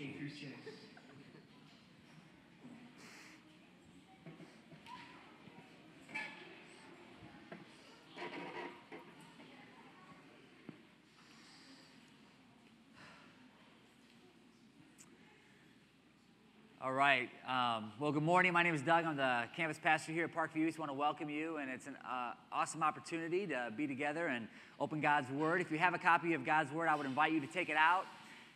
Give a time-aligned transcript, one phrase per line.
[0.00, 0.44] Through 6.
[16.82, 17.28] All right.
[17.46, 18.54] Um, well, good morning.
[18.54, 19.04] My name is Doug.
[19.04, 20.66] I'm the campus pastor here at Parkview.
[20.66, 24.48] I want to welcome you, and it's an uh, awesome opportunity to be together and
[24.80, 25.60] open God's Word.
[25.60, 27.76] If you have a copy of God's Word, I would invite you to take it
[27.76, 28.06] out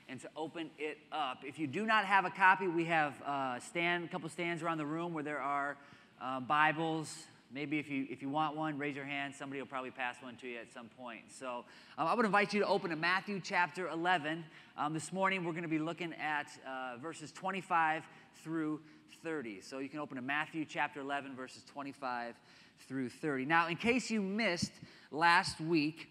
[0.08, 1.38] and to open it up.
[1.44, 4.78] If you do not have a copy, we have uh, stand, a couple stands around
[4.78, 5.76] the room where there are
[6.20, 7.24] uh, Bibles,
[7.54, 9.32] Maybe if you, if you want one, raise your hand.
[9.32, 11.20] Somebody will probably pass one to you at some point.
[11.30, 11.64] So
[11.96, 14.44] um, I would invite you to open to Matthew chapter 11.
[14.76, 18.02] Um, this morning we're going to be looking at uh, verses 25
[18.42, 18.80] through
[19.22, 19.60] 30.
[19.60, 22.34] So you can open to Matthew chapter 11, verses 25
[22.88, 23.44] through 30.
[23.44, 24.72] Now, in case you missed
[25.12, 26.08] last week,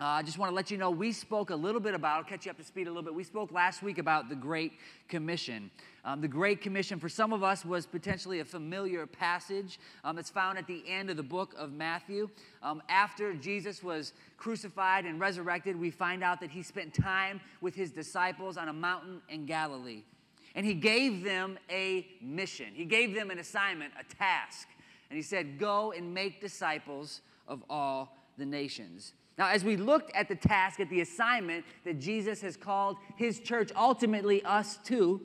[0.00, 2.24] uh, I just want to let you know we spoke a little bit about, I'll
[2.24, 3.12] catch you up to speed a little bit.
[3.12, 4.74] We spoke last week about the Great
[5.08, 5.72] Commission.
[6.04, 9.80] Um, the Great Commission, for some of us, was potentially a familiar passage.
[10.04, 12.30] Um, it's found at the end of the book of Matthew.
[12.62, 17.74] Um, after Jesus was crucified and resurrected, we find out that he spent time with
[17.74, 20.04] his disciples on a mountain in Galilee.
[20.54, 24.68] And he gave them a mission, he gave them an assignment, a task.
[25.10, 29.14] And he said, Go and make disciples of all the nations.
[29.38, 33.38] Now, as we looked at the task, at the assignment that Jesus has called his
[33.38, 35.20] church, ultimately us to,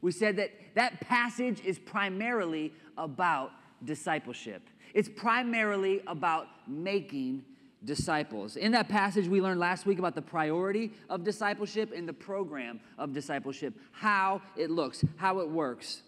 [0.00, 3.50] we said that that passage is primarily about
[3.84, 4.62] discipleship.
[4.94, 7.44] It's primarily about making
[7.84, 8.56] disciples.
[8.56, 12.80] In that passage, we learned last week about the priority of discipleship and the program
[12.98, 16.02] of discipleship, how it looks, how it works.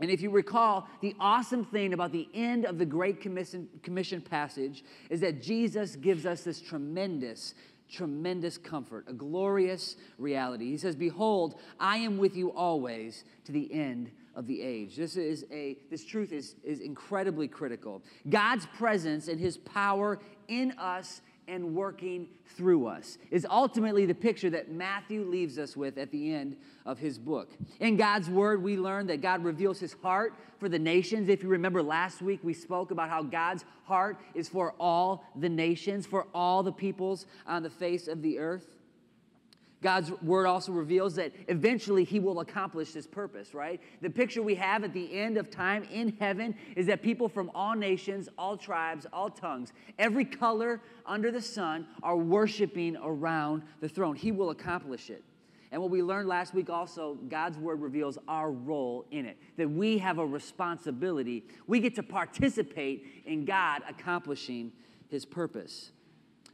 [0.00, 4.20] And if you recall, the awesome thing about the end of the Great Commission, Commission
[4.20, 7.54] passage is that Jesus gives us this tremendous,
[7.90, 10.70] tremendous comfort, a glorious reality.
[10.70, 14.96] He says, Behold, I am with you always to the end of the age.
[14.96, 18.02] This is a this truth is, is incredibly critical.
[18.28, 24.50] God's presence and his power in us and working through us is ultimately the picture
[24.50, 27.50] that Matthew leaves us with at the end of his book.
[27.80, 31.28] In God's word, we learn that God reveals his heart for the nations.
[31.28, 35.48] If you remember last week, we spoke about how God's heart is for all the
[35.48, 38.66] nations, for all the peoples on the face of the earth.
[39.82, 43.80] God's word also reveals that eventually he will accomplish his purpose, right?
[44.00, 47.50] The picture we have at the end of time in heaven is that people from
[47.54, 53.88] all nations, all tribes, all tongues, every color under the sun are worshiping around the
[53.88, 54.14] throne.
[54.14, 55.24] He will accomplish it.
[55.72, 59.68] And what we learned last week also, God's word reveals our role in it, that
[59.68, 61.44] we have a responsibility.
[61.66, 64.70] We get to participate in God accomplishing
[65.08, 65.90] his purpose.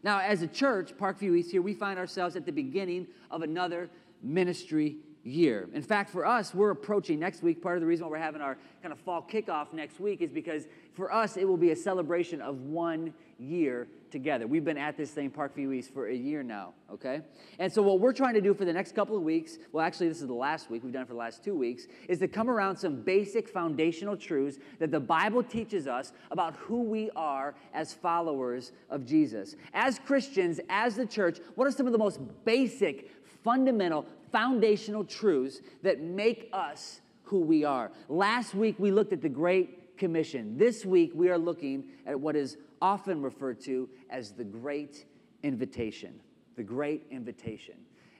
[0.02, 3.90] Now, as a church, Parkview East here, we find ourselves at the beginning of another
[4.22, 5.68] ministry year.
[5.74, 7.60] In fact, for us, we're approaching next week.
[7.60, 10.30] Part of the reason why we're having our kind of fall kickoff next week is
[10.30, 10.64] because
[10.94, 14.46] for us, it will be a celebration of one year together.
[14.46, 17.22] We've been at this thing, Parkview East, for a year now, okay?
[17.58, 20.08] And so, what we're trying to do for the next couple of weeks, well, actually,
[20.08, 22.28] this is the last week, we've done it for the last two weeks, is to
[22.28, 27.54] come around some basic foundational truths that the Bible teaches us about who we are
[27.74, 29.54] as followers of Jesus.
[29.74, 33.10] As Christians, as the church, what are some of the most basic,
[33.44, 37.90] fundamental, foundational truths that make us who we are?
[38.08, 40.56] Last week, we looked at the Great Commission.
[40.56, 45.04] This week, we are looking at what is often referred to as the Great
[45.42, 46.20] Invitation.
[46.56, 47.74] The Great Invitation.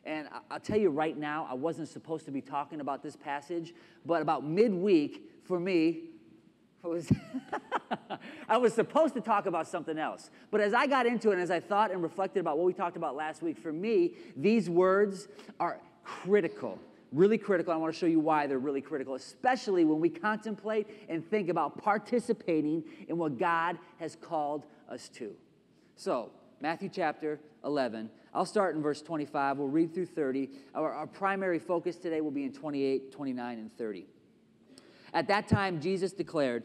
[0.05, 3.75] And I'll tell you right now, I wasn't supposed to be talking about this passage,
[4.07, 6.05] but about midweek, for me,
[6.83, 7.13] was
[8.49, 10.31] I was supposed to talk about something else.
[10.51, 12.73] But as I got into it and as I thought and reflected about what we
[12.73, 15.29] talked about last week, for me, these words
[15.61, 16.79] are critical
[17.13, 17.73] really critical.
[17.73, 21.49] I want to show you why they're really critical, especially when we contemplate and think
[21.49, 25.35] about participating in what God has called us to.
[25.97, 26.31] So,
[26.61, 28.11] Matthew chapter 11.
[28.35, 29.59] I'll start in verse 25.
[29.59, 30.51] We'll read through 30.
[30.75, 34.07] Our, our primary focus today will be in 28, 29, and 30.
[35.15, 36.65] At that time, Jesus declared,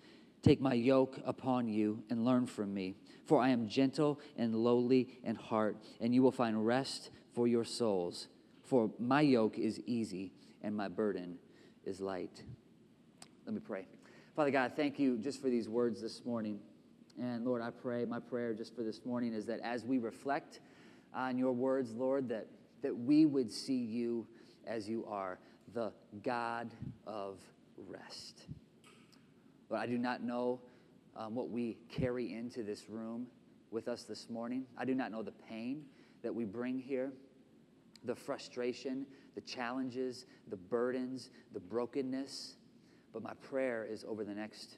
[0.41, 2.95] Take my yoke upon you and learn from me,
[3.25, 7.63] for I am gentle and lowly in heart, and you will find rest for your
[7.63, 8.27] souls.
[8.63, 11.37] For my yoke is easy and my burden
[11.85, 12.43] is light.
[13.45, 13.85] Let me pray.
[14.35, 16.59] Father God, thank you just for these words this morning.
[17.19, 20.59] And Lord, I pray, my prayer just for this morning is that as we reflect
[21.13, 22.47] on your words, Lord, that,
[22.81, 24.25] that we would see you
[24.65, 25.37] as you are,
[25.73, 25.91] the
[26.23, 26.71] God
[27.05, 27.39] of
[27.87, 28.45] rest.
[29.71, 30.59] Lord, I do not know
[31.15, 33.27] um, what we carry into this room
[33.71, 34.65] with us this morning.
[34.77, 35.85] I do not know the pain
[36.23, 37.13] that we bring here,
[38.03, 42.55] the frustration, the challenges, the burdens, the brokenness.
[43.13, 44.77] But my prayer is over the next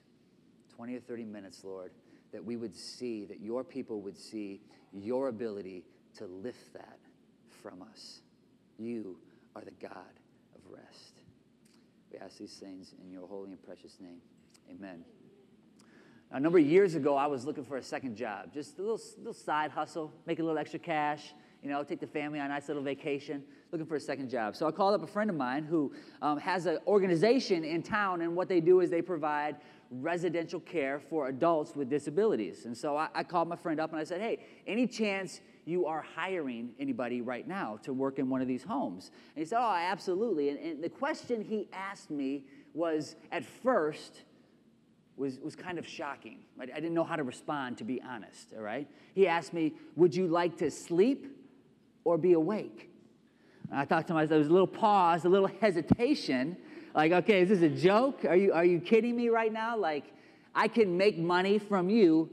[0.75, 1.92] 20 or 30 minutes, Lord,
[2.31, 4.62] that we would see, that your people would see
[4.92, 5.86] your ability
[6.18, 7.00] to lift that
[7.63, 8.22] from us.
[8.78, 9.18] You
[9.56, 10.19] are the God
[10.56, 11.22] of rest.
[12.12, 14.22] We ask these things in your holy and precious name.
[14.75, 15.04] Amen.
[16.31, 19.00] A number of years ago, I was looking for a second job, just a little,
[19.18, 22.50] little side hustle, make a little extra cash, you know, take the family on a
[22.50, 24.56] nice little vacation, looking for a second job.
[24.56, 25.94] So I called up a friend of mine who
[26.24, 29.58] um, has an organization in town, and what they do is they provide
[29.92, 32.66] residential care for adults with disabilities.
[32.66, 35.86] And so I, I called my friend up and I said, hey, any chance you
[35.86, 39.12] are hiring anybody right now to work in one of these homes?
[39.36, 40.50] And he said, oh, absolutely.
[40.50, 44.24] And, and the question he asked me was at first,
[45.18, 46.39] was, was kind of shocking.
[46.60, 48.88] I, I didn't know how to respond, to be honest, all right?
[49.13, 51.27] He asked me, Would you like to sleep
[52.04, 52.89] or be awake?
[53.69, 56.57] And I thought to myself, there was a little pause, a little hesitation.
[56.95, 58.25] Like, okay, is this a joke?
[58.25, 59.77] Are you, are you kidding me right now?
[59.77, 60.06] Like,
[60.54, 62.30] I can make money from you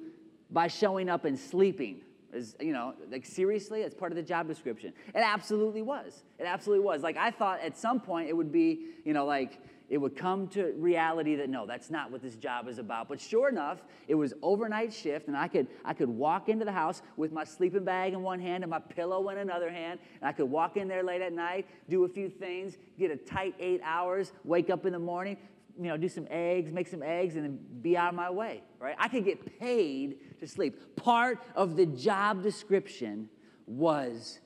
[0.51, 2.01] by showing up and sleeping.
[2.33, 4.93] Is, you know, like seriously, it's part of the job description.
[5.09, 6.23] It absolutely was.
[6.39, 7.03] It absolutely was.
[7.03, 9.59] Like, I thought at some point it would be, you know, like,
[9.91, 13.09] it would come to reality that no, that's not what this job is about.
[13.09, 16.73] But sure enough, it was overnight shift, and I could I could walk into the
[16.73, 20.29] house with my sleeping bag in one hand and my pillow in another hand, and
[20.29, 23.55] I could walk in there late at night, do a few things, get a tight
[23.59, 25.37] eight hours, wake up in the morning,
[25.77, 28.63] you know, do some eggs, make some eggs, and then be out of my way.
[28.79, 28.95] Right?
[28.97, 30.95] I could get paid to sleep.
[30.95, 33.29] Part of the job description
[33.67, 34.39] was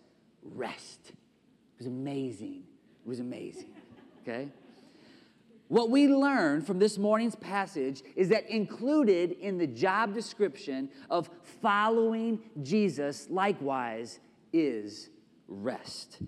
[0.42, 1.00] rest.
[1.10, 2.62] It was amazing.
[3.04, 3.74] It was amazing.
[4.22, 4.48] Okay.
[5.68, 11.30] What we learn from this morning's passage is that included in the job description of
[11.62, 14.20] following Jesus, likewise,
[14.52, 15.08] is
[15.48, 16.18] rest.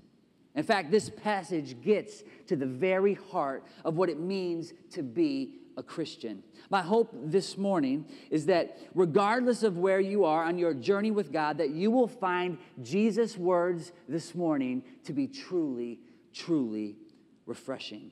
[0.54, 5.58] In fact, this passage gets to the very heart of what it means to be
[5.76, 6.42] a Christian.
[6.70, 11.30] My hope this morning is that regardless of where you are on your journey with
[11.30, 16.00] God, that you will find Jesus' words this morning to be truly,
[16.32, 16.96] truly
[17.44, 18.10] refreshing.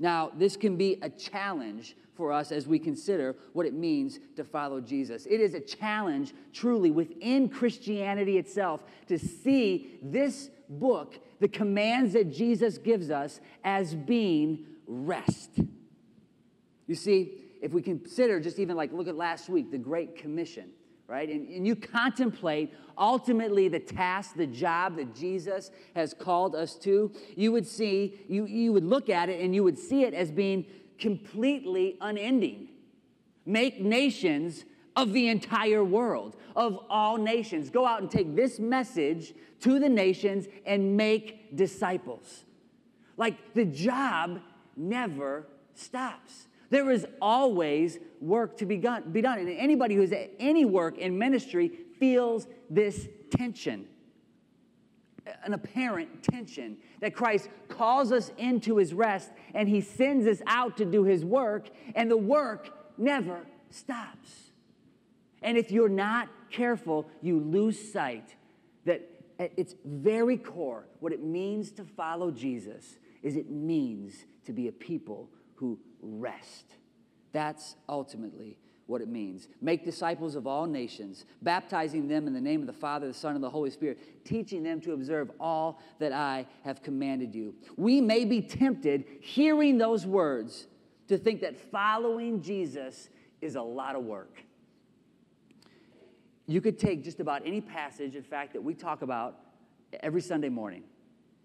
[0.00, 4.44] Now, this can be a challenge for us as we consider what it means to
[4.44, 5.26] follow Jesus.
[5.26, 12.32] It is a challenge, truly, within Christianity itself to see this book, the commands that
[12.32, 15.50] Jesus gives us, as being rest.
[16.86, 20.70] You see, if we consider just even like look at last week, the Great Commission,
[21.10, 21.28] right?
[21.28, 27.10] And, and you contemplate ultimately the task, the job that Jesus has called us to,
[27.34, 30.30] you would see, you, you would look at it and you would see it as
[30.30, 30.64] being
[30.98, 32.68] completely unending.
[33.44, 34.64] Make nations
[34.94, 37.70] of the entire world, of all nations.
[37.70, 42.44] Go out and take this message to the nations and make disciples.
[43.16, 44.42] Like the job
[44.76, 46.46] never stops.
[46.70, 49.12] There is always work to be done.
[49.14, 53.86] And anybody who's at any work in ministry feels this tension,
[55.44, 60.76] an apparent tension that Christ calls us into his rest and he sends us out
[60.78, 64.50] to do his work, and the work never stops.
[65.42, 68.36] And if you're not careful, you lose sight
[68.84, 69.02] that
[69.38, 74.68] at its very core, what it means to follow Jesus is it means to be
[74.68, 76.66] a people who rest.
[77.32, 79.46] That's ultimately what it means.
[79.60, 83.36] Make disciples of all nations, baptizing them in the name of the Father, the Son,
[83.36, 87.54] and the Holy Spirit, teaching them to observe all that I have commanded you.
[87.76, 90.66] We may be tempted, hearing those words,
[91.06, 94.42] to think that following Jesus is a lot of work.
[96.46, 99.38] You could take just about any passage, in fact, that we talk about
[100.02, 100.82] every Sunday morning.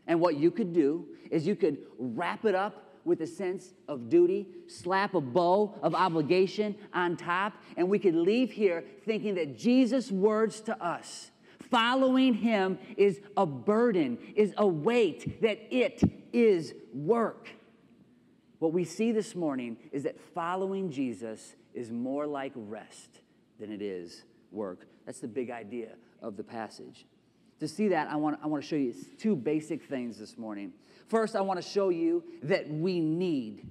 [0.07, 4.09] And what you could do is you could wrap it up with a sense of
[4.09, 9.57] duty, slap a bow of obligation on top, and we could leave here thinking that
[9.57, 11.31] Jesus' words to us,
[11.69, 16.01] following him, is a burden, is a weight, that it
[16.33, 17.47] is work.
[18.59, 23.19] What we see this morning is that following Jesus is more like rest
[23.59, 24.87] than it is work.
[25.05, 27.05] That's the big idea of the passage.
[27.59, 30.73] To see that, I want, I want to show you two basic things this morning.
[31.07, 33.67] First, I want to show you that we need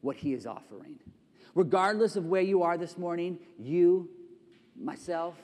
[0.00, 0.98] what He is offering.
[1.54, 4.08] Regardless of where you are this morning, you,
[4.76, 5.34] myself,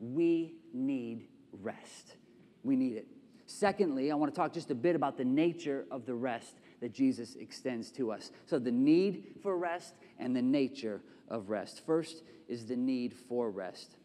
[0.00, 1.28] we need
[1.60, 2.16] rest.
[2.62, 3.06] We need it.
[3.46, 6.92] Secondly, I want to talk just a bit about the nature of the rest that
[6.92, 8.30] Jesus extends to us.
[8.46, 11.84] So, the need for rest and the nature of rest.
[11.84, 13.96] First is the need for rest.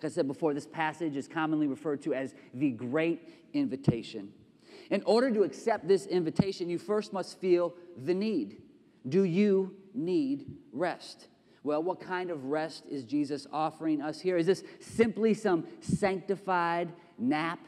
[0.00, 3.20] Like I said before, this passage is commonly referred to as the Great
[3.52, 4.32] Invitation.
[4.88, 8.62] In order to accept this invitation, you first must feel the need.
[9.06, 11.28] Do you need rest?
[11.64, 14.38] Well, what kind of rest is Jesus offering us here?
[14.38, 17.58] Is this simply some sanctified nap?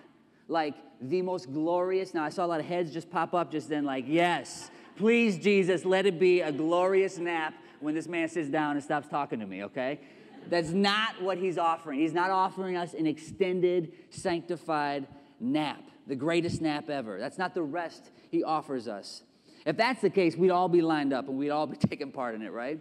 [0.49, 2.15] Like the most glorious?
[2.15, 5.37] Now, I saw a lot of heads just pop up just then, like, yes, please,
[5.37, 9.39] Jesus, let it be a glorious nap when this man sits down and stops talking
[9.41, 10.01] to me, okay?
[10.49, 12.01] That's not what he's offering.
[12.01, 15.07] He's not offering us an extended, sanctified
[15.41, 17.19] nap, the greatest nap ever.
[17.19, 19.23] That's not the rest he offers us.
[19.65, 22.35] If that's the case, we'd all be lined up and we'd all be taking part
[22.35, 22.81] in it, right?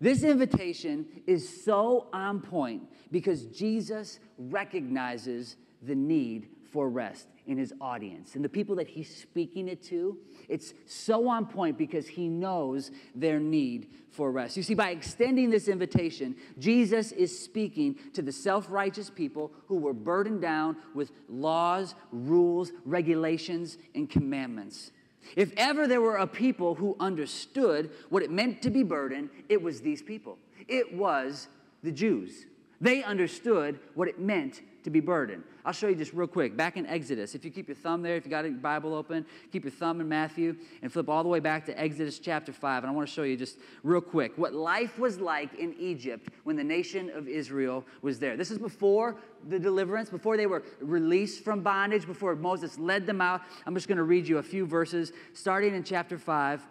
[0.00, 7.72] This invitation is so on point because Jesus recognizes the need for rest in his
[7.80, 10.18] audience and the people that he's speaking it to.
[10.46, 14.58] It's so on point because he knows their need for rest.
[14.58, 19.76] You see, by extending this invitation, Jesus is speaking to the self righteous people who
[19.76, 24.90] were burdened down with laws, rules, regulations, and commandments.
[25.34, 29.62] If ever there were a people who understood what it meant to be burdened, it
[29.62, 30.36] was these people.
[30.68, 31.48] It was
[31.82, 32.44] the Jews.
[32.82, 35.42] They understood what it meant to be burdened.
[35.64, 36.56] I'll show you just real quick.
[36.56, 39.26] Back in Exodus, if you keep your thumb there, if you got your Bible open,
[39.50, 42.84] keep your thumb in Matthew and flip all the way back to Exodus chapter 5.
[42.84, 46.28] And I want to show you just real quick what life was like in Egypt
[46.44, 48.36] when the nation of Israel was there.
[48.36, 49.16] This is before
[49.48, 53.40] the deliverance, before they were released from bondage, before Moses led them out.
[53.66, 56.64] I'm just going to read you a few verses, starting in chapter 5,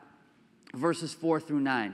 [0.74, 1.94] verses 4 through 9.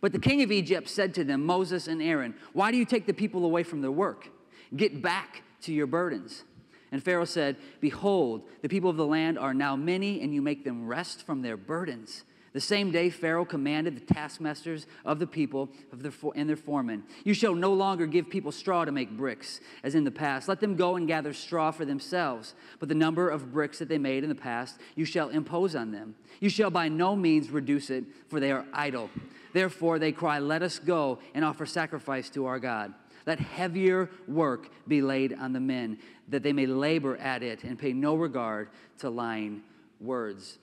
[0.00, 3.06] But the king of Egypt said to them, Moses and Aaron, Why do you take
[3.06, 4.28] the people away from their work?
[4.74, 6.44] Get back to your burdens.
[6.92, 10.64] And Pharaoh said, Behold, the people of the land are now many, and you make
[10.64, 12.24] them rest from their burdens.
[12.56, 17.02] The same day, Pharaoh commanded the taskmasters of the people of their, and their foremen,
[17.22, 20.48] You shall no longer give people straw to make bricks, as in the past.
[20.48, 22.54] Let them go and gather straw for themselves.
[22.78, 25.92] But the number of bricks that they made in the past, you shall impose on
[25.92, 26.14] them.
[26.40, 29.10] You shall by no means reduce it, for they are idle.
[29.52, 32.94] Therefore, they cry, Let us go and offer sacrifice to our God.
[33.26, 37.78] Let heavier work be laid on the men, that they may labor at it and
[37.78, 38.68] pay no regard
[38.98, 39.62] to lying
[40.00, 40.58] words.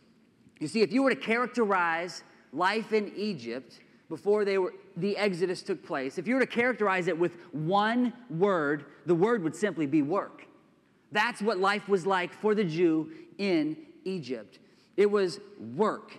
[0.60, 5.62] You see, if you were to characterize life in Egypt before they were, the Exodus
[5.62, 9.86] took place, if you were to characterize it with one word, the word would simply
[9.86, 10.46] be work.
[11.12, 14.60] That's what life was like for the Jew in Egypt.
[14.96, 15.39] It was
[15.75, 16.17] work.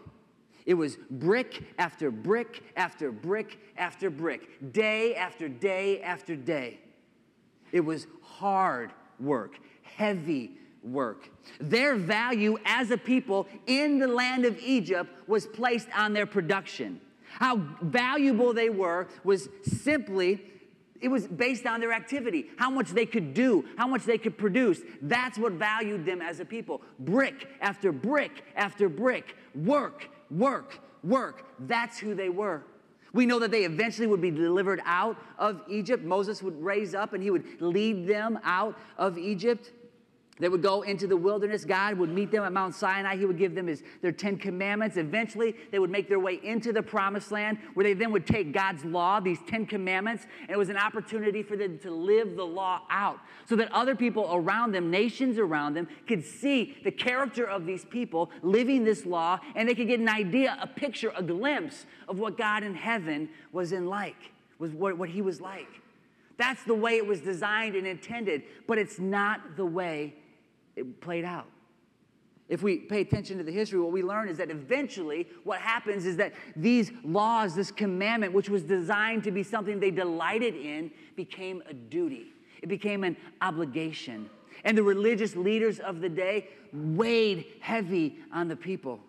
[0.67, 6.81] It was brick after brick after brick after brick, day after day after day.
[7.73, 10.53] It was hard work, heavy
[10.83, 11.29] work.
[11.61, 17.01] Their value as a people in the land of Egypt was placed on their production.
[17.31, 20.41] How valuable they were was simply
[21.01, 24.39] it was based on their activity, how much they could do, how much they could
[24.39, 24.81] produce.
[25.03, 26.81] That's what valued them as a people.
[26.99, 31.45] Brick after brick after brick, work work, work.
[31.61, 32.63] That's who they were.
[33.13, 36.03] We know that they eventually would be delivered out of Egypt.
[36.05, 39.71] Moses would raise up and he would lead them out of Egypt.
[40.41, 41.65] They would go into the wilderness.
[41.65, 43.17] God would meet them at Mount Sinai.
[43.17, 44.97] He would give them his, their Ten Commandments.
[44.97, 48.53] Eventually, they would make their way into the promised land where they then would take
[48.53, 52.45] God's law, these Ten Commandments, and it was an opportunity for them to live the
[52.45, 57.45] law out so that other people around them, nations around them, could see the character
[57.45, 61.23] of these people living this law and they could get an idea, a picture, a
[61.23, 65.69] glimpse of what God in heaven was in like, was what, what he was like.
[66.37, 70.15] That's the way it was designed and intended, but it's not the way
[70.77, 71.47] it played out.
[72.49, 76.05] If we pay attention to the history, what we learn is that eventually what happens
[76.05, 80.91] is that these laws, this commandment, which was designed to be something they delighted in,
[81.17, 82.27] became a duty.
[82.63, 84.29] It became an obligation.
[84.65, 89.01] And the religious leaders of the day weighed heavy on the people.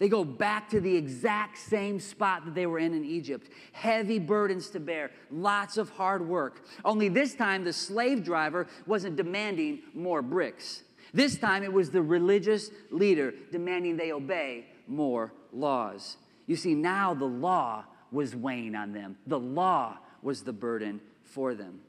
[0.00, 3.50] They go back to the exact same spot that they were in in Egypt.
[3.72, 6.64] Heavy burdens to bear, lots of hard work.
[6.86, 10.82] Only this time, the slave driver wasn't demanding more bricks.
[11.12, 16.16] This time, it was the religious leader demanding they obey more laws.
[16.46, 21.54] You see, now the law was weighing on them, the law was the burden for
[21.54, 21.80] them.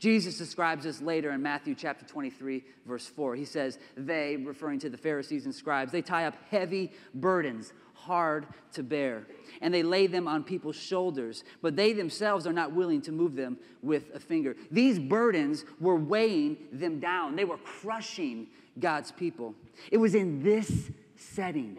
[0.00, 3.36] Jesus describes this later in Matthew chapter 23, verse 4.
[3.36, 8.46] He says, They, referring to the Pharisees and scribes, they tie up heavy burdens, hard
[8.72, 9.26] to bear,
[9.60, 13.36] and they lay them on people's shoulders, but they themselves are not willing to move
[13.36, 14.56] them with a finger.
[14.70, 18.46] These burdens were weighing them down, they were crushing
[18.78, 19.54] God's people.
[19.92, 21.76] It was in this setting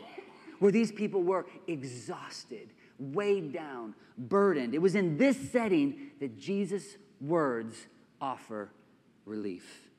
[0.59, 4.75] where these people were exhausted, weighed down, burdened.
[4.75, 7.87] It was in this setting that Jesus' words
[8.21, 8.69] offer
[9.25, 9.89] relief.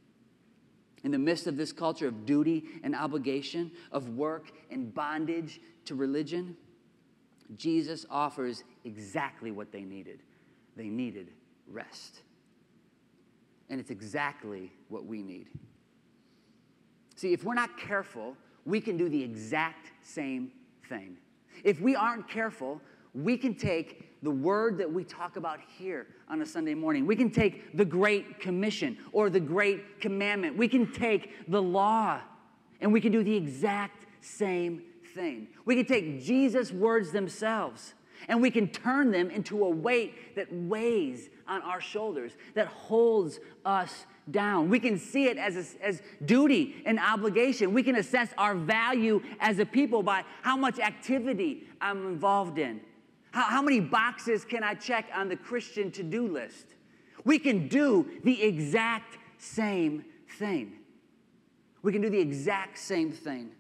[1.05, 5.95] In the midst of this culture of duty and obligation, of work and bondage to
[5.97, 6.57] religion,
[7.57, 10.21] Jesus offers exactly what they needed.
[10.77, 11.33] They needed
[11.67, 12.23] rest.
[13.69, 15.49] And it's exactly what we need.
[17.17, 20.53] See, if we're not careful, we can do the exact same
[20.89, 21.17] thing.
[21.65, 22.81] If we aren't careful,
[23.15, 27.07] we can take the word that we talk about here on a Sunday morning.
[27.07, 30.57] We can take the Great Commission or the Great Commandment.
[30.57, 32.21] We can take the law
[32.81, 34.83] and we can do the exact same
[35.15, 35.49] thing.
[35.65, 37.95] We can take Jesus' words themselves
[38.29, 43.41] and we can turn them into a weight that weighs on our shoulders, that holds
[43.65, 44.71] us down.
[44.71, 47.75] We can see it as, a, as duty and obligation.
[47.75, 52.81] We can assess our value as a people by how much activity I'm involved in
[53.33, 56.67] how, how many boxes can I check on the Christian to do list?
[57.25, 60.05] We can do the exact same
[60.39, 60.75] thing.
[61.83, 63.51] We can do the exact same thing.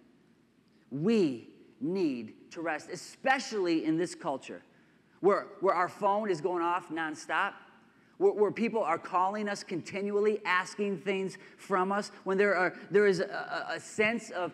[0.91, 1.49] We
[1.81, 4.62] need to rest, especially in this culture
[5.21, 7.55] where, where our phone is going off nonstop
[8.31, 13.21] where, people are calling us continually, asking things from us, when there, are, there is
[13.21, 14.52] a, a sense of,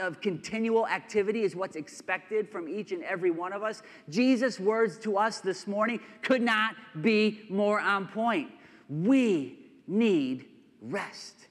[0.00, 3.82] of continual activity is what's expected from each and every one of us.
[4.08, 8.50] Jesus' words to us this morning could not be more on point.
[8.88, 10.46] We need
[10.80, 11.46] rest.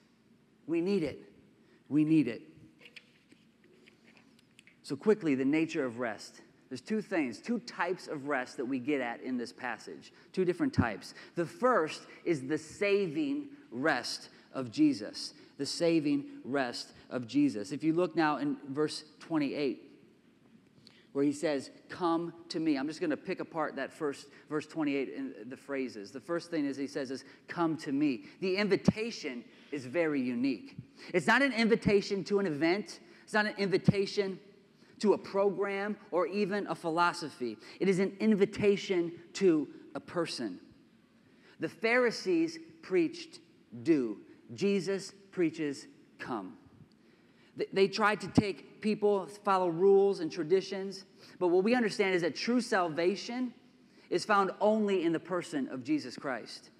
[0.66, 1.20] We need it.
[1.88, 2.42] We need it.
[4.82, 6.42] So, quickly, the nature of rest.
[6.74, 10.44] There's two things, two types of rest that we get at in this passage, two
[10.44, 11.14] different types.
[11.36, 17.70] The first is the saving rest of Jesus, the saving rest of Jesus.
[17.70, 19.84] If you look now in verse 28,
[21.12, 22.76] where he says, Come to me.
[22.76, 26.10] I'm just going to pick apart that first verse 28 in the phrases.
[26.10, 28.24] The first thing is he says is, Come to me.
[28.40, 30.76] The invitation is very unique.
[31.12, 34.40] It's not an invitation to an event, it's not an invitation
[35.00, 37.56] to a program, or even a philosophy.
[37.80, 40.58] It is an invitation to a person.
[41.60, 43.40] The Pharisees preached
[43.82, 44.18] do,
[44.54, 45.86] Jesus preaches
[46.18, 46.56] come.
[47.72, 51.04] They tried to take people, follow rules and traditions,
[51.38, 53.54] but what we understand is that true salvation
[54.10, 56.70] is found only in the person of Jesus Christ.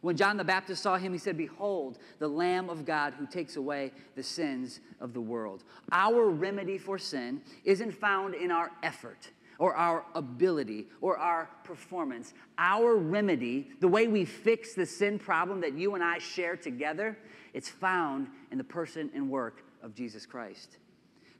[0.00, 3.56] When John the Baptist saw him, he said, Behold, the Lamb of God who takes
[3.56, 5.64] away the sins of the world.
[5.92, 12.32] Our remedy for sin isn't found in our effort or our ability or our performance.
[12.56, 17.18] Our remedy, the way we fix the sin problem that you and I share together,
[17.52, 20.78] it's found in the person and work of Jesus Christ.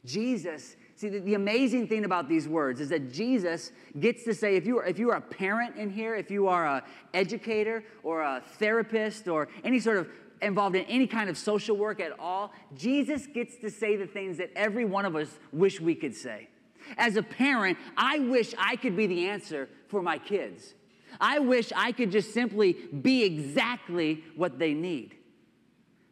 [0.04, 4.56] Jesus See, the, the, amazing thing about these words is that Jesus gets to say,
[4.56, 6.82] if you are, if you are a parent in here, if you are an
[7.14, 10.10] educator or a therapist or any sort of
[10.42, 14.36] involved in any kind of social work at all, Jesus gets to say the things
[14.36, 16.50] that every one of us wish we could say.
[16.98, 20.74] As a parent, I wish I could be the answer for my kids.
[21.18, 25.16] I wish I could just simply be exactly what they need.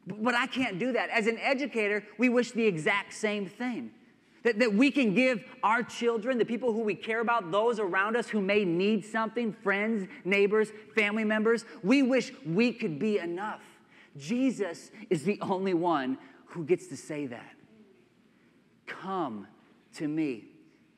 [0.07, 1.11] But I can't do that.
[1.11, 3.91] As an educator, we wish the exact same thing.
[4.49, 8.17] That, that we can give our children, the people who we care about, those around
[8.17, 13.61] us who may need something, friends, neighbors, family members, we wish we could be enough.
[14.17, 17.57] Jesus is the only one who gets to say that.
[18.87, 19.47] Come
[19.97, 20.47] to me.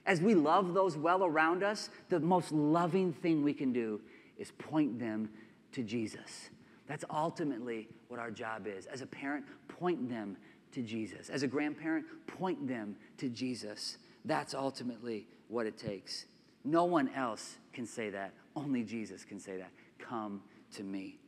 [0.06, 4.00] As we love those well around us, the most loving thing we can do
[4.38, 5.28] is point them
[5.72, 6.50] to Jesus.
[6.86, 8.86] That's ultimately what our job is.
[8.86, 10.36] As a parent, point them
[10.72, 11.28] to Jesus.
[11.28, 13.98] As a grandparent, point them to Jesus.
[14.24, 16.26] That's ultimately what it takes.
[16.64, 18.32] No one else can say that.
[18.54, 19.70] Only Jesus can say that.
[19.98, 20.42] Come
[20.76, 21.18] to me.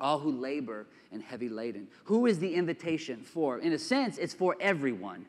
[0.00, 1.88] All who labor and heavy laden.
[2.04, 3.58] Who is the invitation for?
[3.58, 5.26] In a sense, it's for everyone.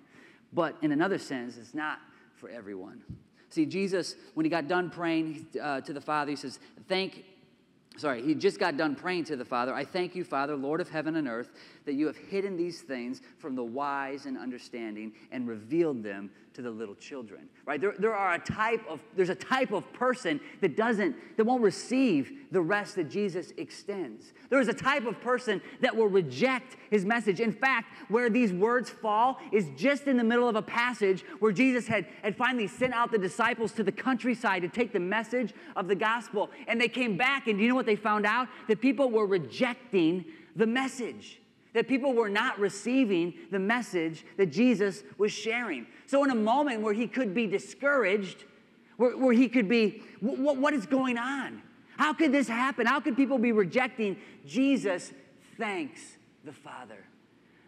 [0.54, 2.00] But in another sense, it's not
[2.36, 3.02] for everyone.
[3.50, 7.26] See, Jesus, when he got done praying uh, to the Father, he says, Thank
[8.02, 9.74] sorry, he just got done praying to the Father.
[9.74, 11.52] I thank you, Father, Lord of heaven and earth,
[11.86, 16.62] that you have hidden these things from the wise and understanding and revealed them to
[16.62, 17.48] the little children.
[17.66, 17.80] Right?
[17.80, 21.64] There, there are a type of, there's a type of person that doesn't, that won't
[21.64, 24.34] receive the rest that Jesus extends.
[24.50, 27.40] There is a type of person that will reject his message.
[27.40, 31.52] In fact, where these words fall is just in the middle of a passage where
[31.52, 35.54] Jesus had, had finally sent out the disciples to the countryside to take the message
[35.76, 36.50] of the gospel.
[36.68, 38.48] And they came back, and do you know what they found out?
[38.68, 41.42] That people were rejecting the message
[41.74, 45.88] that people were not receiving the message that Jesus was sharing.
[46.12, 48.44] So, in a moment where he could be discouraged,
[48.98, 51.62] where, where he could be, what, what is going on?
[51.96, 52.86] How could this happen?
[52.86, 55.14] How could people be rejecting Jesus?
[55.58, 57.06] Thanks the Father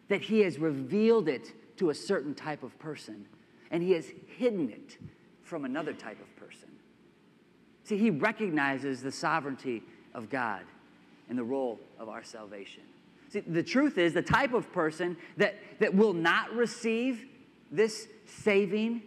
[0.09, 3.25] that he has revealed it to a certain type of person
[3.71, 4.97] and he has hidden it
[5.43, 6.67] from another type of person.
[7.85, 10.63] See, he recognizes the sovereignty of God
[11.29, 12.83] and the role of our salvation.
[13.29, 17.25] See, the truth is, the type of person that, that will not receive
[17.73, 19.01] this saving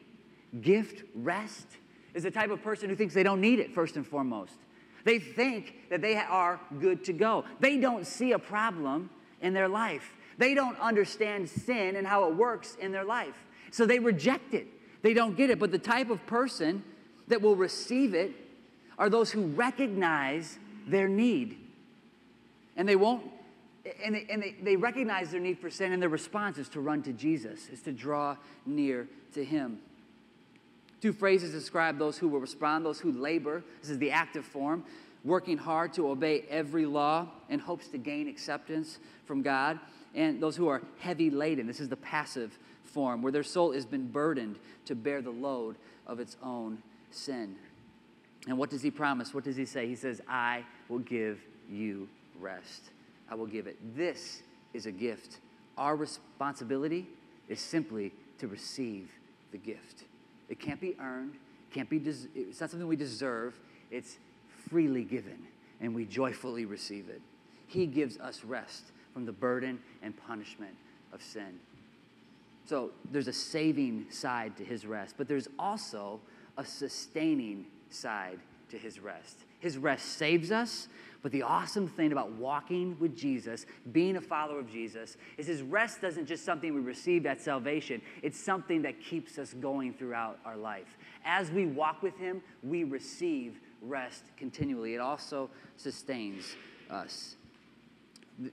[0.61, 1.66] gift, rest,
[2.14, 4.55] is the type of person who thinks they don't need it, first and foremost.
[5.05, 7.44] They think that they are good to go.
[7.61, 9.09] They don't see a problem
[9.40, 10.14] in their life.
[10.37, 13.37] They don't understand sin and how it works in their life.
[13.70, 14.66] So they reject it.
[15.02, 15.61] They don't get it.
[15.61, 16.83] But the type of person
[17.29, 18.33] that will receive it
[18.98, 21.57] are those who recognize their need.
[22.76, 23.31] And they won't
[24.05, 26.81] and, they, and they, they recognize their need for sin, and their response is to
[26.81, 29.79] run to Jesus, is to draw near to Him.
[31.01, 33.62] Two phrases describe those who will respond, those who labor.
[33.81, 34.85] This is the active form,
[35.25, 39.79] working hard to obey every law in hopes to gain acceptance from God.
[40.14, 41.66] And those who are heavy laden.
[41.66, 45.77] This is the passive form, where their soul has been burdened to bear the load
[46.07, 46.79] of its own
[47.11, 47.57] sin.
[48.49, 49.35] And what does he promise?
[49.35, 49.87] What does he say?
[49.87, 52.09] He says, I will give you
[52.40, 52.90] rest.
[53.31, 53.77] I will give it.
[53.97, 55.39] This is a gift.
[55.77, 57.07] Our responsibility
[57.49, 59.11] is simply to receive
[59.53, 60.05] the gift.
[60.49, 61.35] It can't be earned,
[61.73, 63.59] can't be des- it's not something we deserve,
[63.91, 64.19] it's
[64.69, 65.39] freely given,
[65.81, 67.21] and we joyfully receive it.
[67.67, 70.75] He gives us rest from the burden and punishment
[71.12, 71.59] of sin.
[72.67, 76.21] So there's a saving side to his rest, but there's also
[76.59, 78.39] a sustaining side
[78.71, 79.39] to his rest.
[79.61, 80.89] His rest saves us,
[81.27, 85.61] but the awesome thing about walking with Jesus, being a follower of Jesus, is his
[85.61, 90.39] rest doesn't just something we receive at salvation, it's something that keeps us going throughout
[90.45, 90.97] our life.
[91.25, 94.95] As we walk with him, we receive rest continually.
[94.95, 96.55] It also sustains
[96.91, 97.35] us.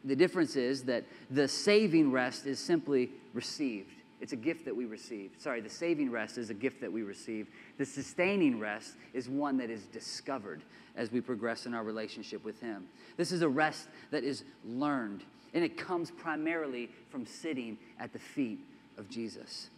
[0.03, 4.01] The difference is that the saving rest is simply received.
[4.23, 5.31] It's a gift that we receive.
[5.37, 7.49] Sorry, the saving rest is a gift that we receive.
[7.77, 10.61] The sustaining rest is one that is discovered
[10.95, 12.87] as we progress in our relationship with Him.
[13.17, 18.19] This is a rest that is learned, and it comes primarily from sitting at the
[18.19, 18.59] feet
[18.97, 19.69] of Jesus.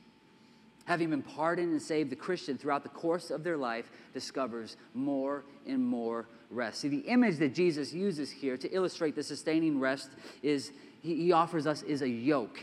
[0.86, 5.44] Having been pardoned and saved, the Christian throughout the course of their life discovers more
[5.66, 6.82] and more rest.
[6.82, 10.12] See, the image that Jesus uses here to illustrate the sustaining rest
[10.44, 12.60] is he, offers us is a yoke.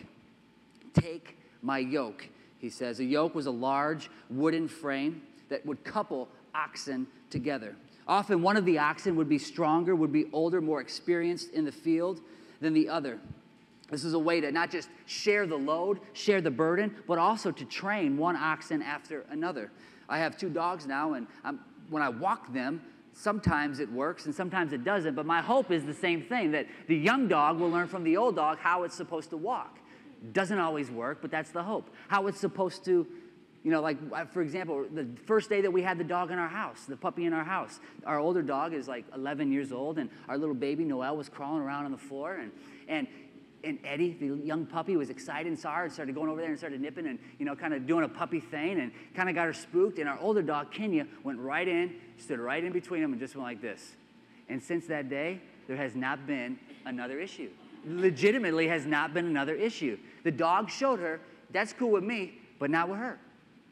[0.94, 3.00] Take my yoke, he says.
[3.00, 7.76] A yoke was a large wooden frame that would couple oxen together.
[8.06, 11.72] Often one of the oxen would be stronger, would be older, more experienced in the
[11.72, 12.20] field
[12.60, 13.20] than the other.
[13.90, 17.50] This is a way to not just share the load, share the burden, but also
[17.50, 19.70] to train one oxen after another.
[20.08, 22.80] I have two dogs now, and I'm, when I walk them,
[23.12, 25.14] sometimes it works and sometimes it doesn't.
[25.14, 28.16] But my hope is the same thing that the young dog will learn from the
[28.16, 29.78] old dog how it's supposed to walk.
[30.32, 31.90] Doesn't always work, but that's the hope.
[32.08, 33.06] How it's supposed to
[33.62, 36.38] you know, like uh, for example, the first day that we had the dog in
[36.38, 39.98] our house, the puppy in our house, our older dog is like 11 years old,
[39.98, 42.50] and our little baby Noel was crawling around on the floor, and
[42.88, 43.06] and
[43.64, 46.50] and Eddie, the young puppy, was excited and saw her and started going over there
[46.50, 49.36] and started nipping and you know, kind of doing a puppy thing, and kind of
[49.36, 50.00] got her spooked.
[50.00, 53.36] And our older dog Kenya went right in, stood right in between them, and just
[53.36, 53.94] went like this.
[54.48, 57.50] And since that day, there has not been another issue.
[57.86, 59.98] Legitimately, has not been another issue.
[60.24, 63.18] The dog showed her that's cool with me, but not with her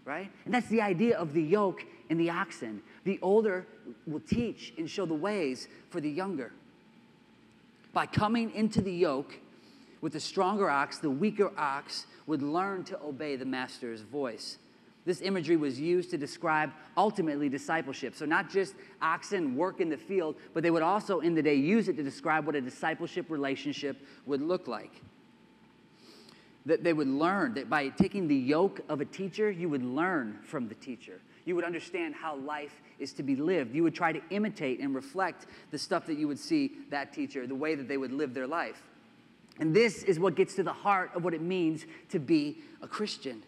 [0.04, 0.30] right?
[0.44, 2.82] And that's the idea of the yoke and the oxen.
[3.04, 3.66] The older
[4.06, 6.52] will teach and show the ways for the younger.
[7.92, 9.38] By coming into the yoke
[10.00, 14.58] with the stronger ox, the weaker ox would learn to obey the master's voice.
[15.06, 18.14] This imagery was used to describe ultimately discipleship.
[18.14, 21.54] So, not just oxen work in the field, but they would also in the day
[21.54, 24.92] use it to describe what a discipleship relationship would look like.
[26.66, 30.38] that they would learn that by taking the yoke of a teacher, you would learn
[30.42, 31.20] from the teacher.
[31.46, 33.74] You would understand how life is to be lived.
[33.74, 37.46] You would try to imitate and reflect the stuff that you would see that teacher,
[37.46, 38.82] the way that they would live their life.
[39.58, 42.86] And this is what gets to the heart of what it means to be a
[42.86, 43.42] Christian.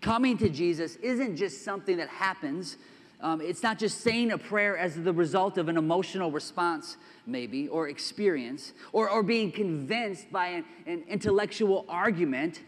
[0.00, 2.76] Coming to Jesus isn't just something that happens.
[3.20, 7.66] Um, it's not just saying a prayer as the result of an emotional response, maybe,
[7.66, 12.62] or experience, or, or being convinced by an, an intellectual argument.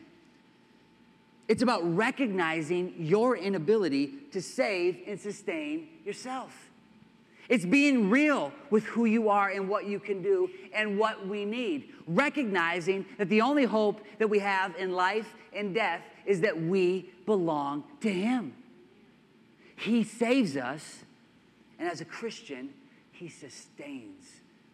[1.47, 6.71] It's about recognizing your inability to save and sustain yourself.
[7.49, 11.45] It's being real with who you are and what you can do and what we
[11.45, 11.93] need.
[12.07, 17.11] Recognizing that the only hope that we have in life and death is that we
[17.31, 18.55] belong to Him.
[19.77, 21.05] He saves us,
[21.79, 22.71] and as a Christian,
[23.13, 24.27] He sustains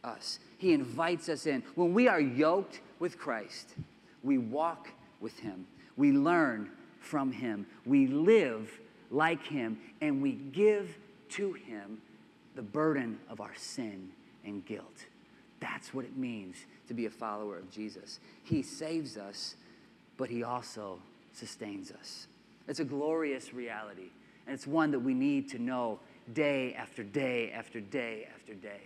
[0.02, 0.38] us.
[0.58, 1.62] He invites us in.
[1.74, 3.74] When we are yoked with Christ,
[4.22, 4.88] we walk
[5.20, 5.66] with Him.
[5.96, 6.70] We learn
[7.06, 7.66] from him.
[7.86, 8.70] We live
[9.10, 10.98] like him, and we give
[11.30, 11.98] to him
[12.54, 14.10] the burden of our sin
[14.44, 15.06] and guilt.
[15.60, 16.56] That's what it means
[16.88, 18.20] to be a follower of Jesus.
[18.42, 19.54] He saves us,
[20.16, 20.98] but he also
[21.32, 22.26] sustains us.
[22.68, 24.10] It's a glorious reality,
[24.46, 26.00] and it's one that we need to know
[26.32, 28.80] day after day after day after day.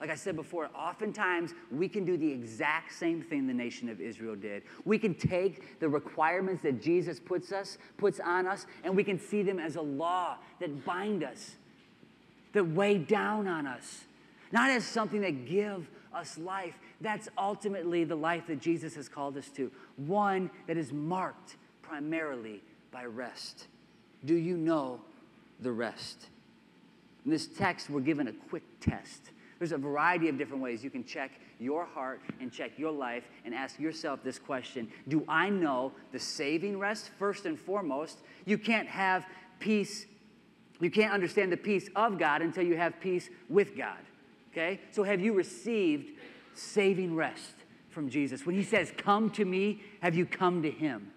[0.00, 4.00] Like I said before, oftentimes we can do the exact same thing the nation of
[4.00, 4.64] Israel did.
[4.84, 9.18] We can take the requirements that Jesus puts us, puts on us, and we can
[9.18, 11.52] see them as a law that bind us,
[12.52, 14.04] that weigh down on us,
[14.52, 16.74] not as something that give us life.
[17.00, 22.62] That's ultimately the life that Jesus has called us to, one that is marked primarily
[22.94, 23.66] by rest.
[24.24, 25.02] Do you know
[25.60, 26.28] the rest?
[27.26, 30.90] In this text, we're given a quick test there's a variety of different ways you
[30.90, 35.48] can check your heart and check your life and ask yourself this question Do I
[35.48, 38.18] know the saving rest first and foremost?
[38.44, 39.24] You can't have
[39.60, 40.06] peace,
[40.80, 44.00] you can't understand the peace of God until you have peace with God.
[44.52, 44.80] Okay?
[44.90, 46.12] So have you received
[46.54, 47.54] saving rest
[47.88, 48.44] from Jesus?
[48.44, 51.10] When he says, Come to me, have you come to him?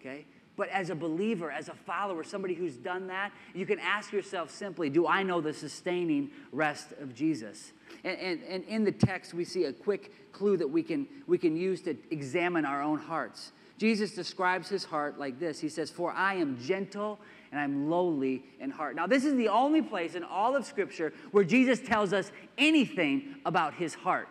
[0.00, 0.24] Okay?
[0.58, 4.50] But as a believer, as a follower, somebody who's done that, you can ask yourself
[4.50, 7.72] simply, do I know the sustaining rest of Jesus?
[8.02, 11.38] And, and, and in the text, we see a quick clue that we can, we
[11.38, 13.52] can use to examine our own hearts.
[13.78, 17.20] Jesus describes his heart like this He says, For I am gentle
[17.52, 18.96] and I'm lowly in heart.
[18.96, 23.36] Now, this is the only place in all of Scripture where Jesus tells us anything
[23.46, 24.28] about his heart.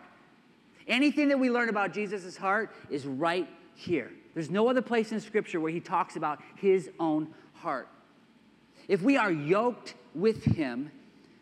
[0.86, 4.10] Anything that we learn about Jesus' heart is right here.
[4.38, 7.88] There's no other place in Scripture where he talks about his own heart.
[8.86, 10.92] If we are yoked with him,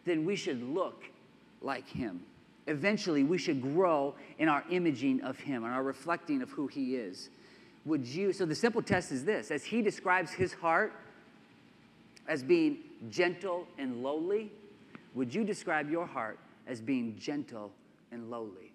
[0.07, 1.05] then we should look
[1.61, 2.23] like him.
[2.67, 6.97] Eventually, we should grow in our imaging of him and our reflecting of who he
[6.97, 7.29] is.
[7.85, 8.33] Would you?
[8.33, 10.95] So, the simple test is this as he describes his heart
[12.27, 12.79] as being
[13.11, 14.51] gentle and lowly,
[15.15, 17.73] would you describe your heart as being gentle
[18.11, 18.66] and lowly?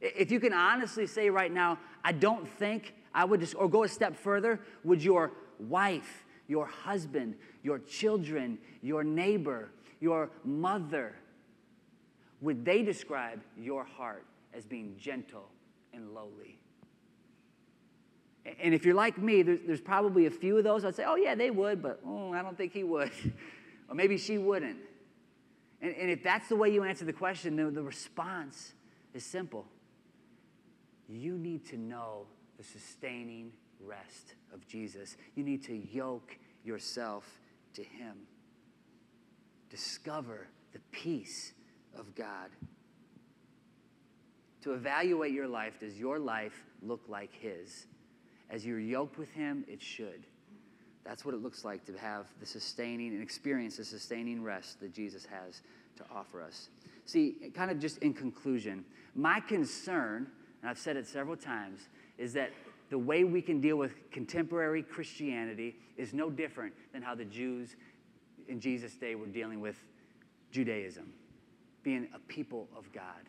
[0.00, 3.84] If you can honestly say right now, I don't think I would just, or go
[3.84, 11.14] a step further, would your wife, your husband, your children, your neighbor, your mother,
[12.40, 15.48] would they describe your heart as being gentle
[15.92, 16.58] and lowly?
[18.62, 21.16] And if you're like me, there's, there's probably a few of those I'd say, oh,
[21.16, 23.10] yeah, they would, but oh, I don't think he would.
[23.88, 24.78] or maybe she wouldn't.
[25.82, 28.72] And, and if that's the way you answer the question, the, the response
[29.12, 29.66] is simple
[31.10, 35.16] you need to know the sustaining rest of Jesus.
[35.34, 37.24] You need to yoke yourself
[37.74, 38.16] to Him.
[39.70, 41.52] Discover the peace
[41.98, 42.50] of God.
[44.62, 47.86] To evaluate your life, does your life look like His?
[48.50, 50.26] As you're yoked with Him, it should.
[51.04, 54.92] That's what it looks like to have the sustaining and experience the sustaining rest that
[54.92, 55.62] Jesus has
[55.96, 56.68] to offer us.
[57.06, 60.28] See, kind of just in conclusion, my concern
[60.60, 62.50] and I've said it several times, is that
[62.90, 67.76] the way we can deal with contemporary Christianity is no different than how the Jews
[68.48, 69.76] in Jesus' day were dealing with
[70.50, 71.12] Judaism,
[71.82, 73.28] being a people of God.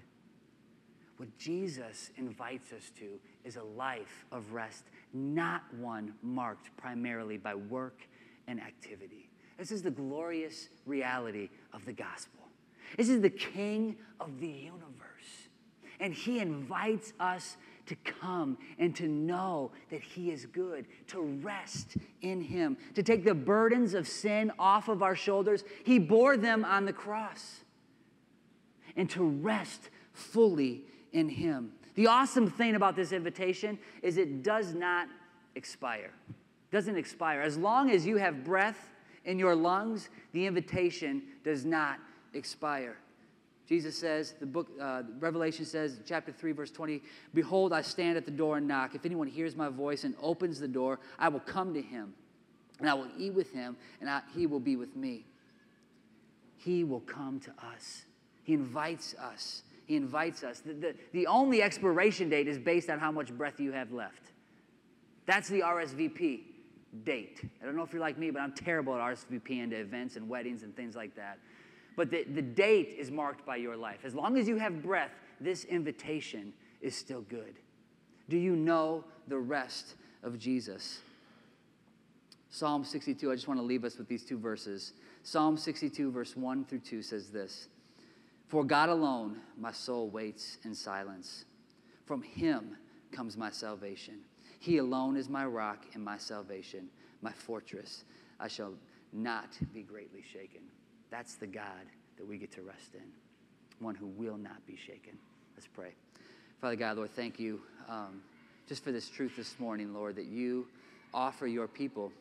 [1.17, 7.53] What Jesus invites us to is a life of rest, not one marked primarily by
[7.53, 8.01] work
[8.47, 9.29] and activity.
[9.59, 12.41] This is the glorious reality of the gospel.
[12.97, 15.00] This is the King of the universe
[16.01, 21.95] and He invites us to come and to know that He is good, to rest
[22.21, 25.63] in Him, to take the burdens of sin off of our shoulders.
[25.85, 27.61] He bore them on the cross,
[28.97, 30.83] and to rest fully
[31.13, 31.71] in Him.
[31.95, 35.07] The awesome thing about this invitation is it does not
[35.55, 36.11] expire.
[36.71, 37.41] Doesn't expire.
[37.41, 38.89] As long as you have breath
[39.25, 41.99] in your lungs, the invitation does not
[42.33, 42.97] expire.
[43.71, 47.01] Jesus says, the book, uh, Revelation says, chapter 3, verse 20,
[47.33, 48.95] Behold, I stand at the door and knock.
[48.95, 52.13] If anyone hears my voice and opens the door, I will come to him,
[52.81, 55.25] and I will eat with him, and I, he will be with me.
[56.57, 58.03] He will come to us.
[58.43, 59.63] He invites us.
[59.85, 60.59] He invites us.
[60.59, 64.33] The, the, the only expiration date is based on how much breath you have left.
[65.25, 66.41] That's the RSVP
[67.05, 67.49] date.
[67.61, 70.27] I don't know if you're like me, but I'm terrible at RSVPing to events and
[70.27, 71.39] weddings and things like that.
[71.95, 73.99] But the, the date is marked by your life.
[74.03, 77.55] As long as you have breath, this invitation is still good.
[78.29, 80.99] Do you know the rest of Jesus?
[82.49, 84.93] Psalm 62, I just want to leave us with these two verses.
[85.23, 87.67] Psalm 62, verse 1 through 2 says this
[88.47, 91.45] For God alone my soul waits in silence.
[92.05, 92.75] From him
[93.11, 94.19] comes my salvation.
[94.59, 96.89] He alone is my rock and my salvation,
[97.21, 98.03] my fortress.
[98.39, 98.73] I shall
[99.13, 100.61] not be greatly shaken.
[101.11, 101.85] That's the God
[102.17, 103.03] that we get to rest in,
[103.79, 105.17] one who will not be shaken.
[105.55, 105.91] Let's pray.
[106.61, 108.21] Father God, Lord, thank you um,
[108.67, 110.67] just for this truth this morning, Lord, that you
[111.13, 112.11] offer your people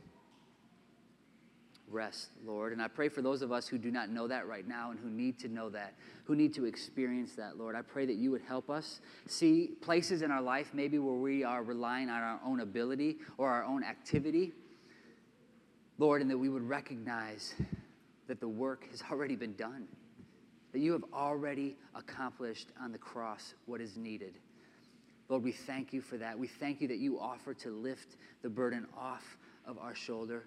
[1.91, 2.73] rest, Lord.
[2.73, 4.99] And I pray for those of us who do not know that right now and
[4.99, 7.77] who need to know that, who need to experience that, Lord.
[7.77, 11.45] I pray that you would help us see places in our life maybe where we
[11.45, 14.53] are relying on our own ability or our own activity,
[15.99, 17.55] Lord, and that we would recognize
[18.31, 19.89] that the work has already been done,
[20.71, 24.39] that you have already accomplished on the cross what is needed.
[25.29, 26.39] Lord, we thank you for that.
[26.39, 30.45] We thank you that you offer to lift the burden off of our shoulder.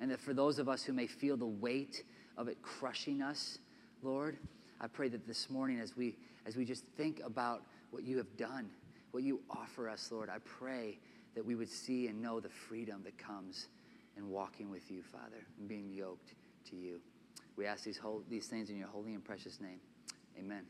[0.00, 2.02] And that for those of us who may feel the weight
[2.36, 3.58] of it crushing us,
[4.02, 4.36] Lord,
[4.80, 8.36] I pray that this morning as we as we just think about what you have
[8.36, 8.68] done,
[9.12, 10.98] what you offer us, Lord, I pray
[11.36, 13.68] that we would see and know the freedom that comes
[14.16, 16.34] in walking with you, Father, and being yoked
[16.70, 17.00] to you.
[17.56, 19.80] We ask these, whole, these things in your holy and precious name.
[20.38, 20.64] Amen.